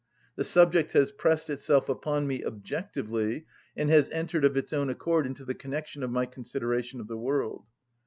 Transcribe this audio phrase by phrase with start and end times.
[0.35, 3.45] The subject has pressed itself upon me objectively,
[3.77, 7.17] and has entered of its own accord into the connection of my consideration of the
[7.17, 7.67] world.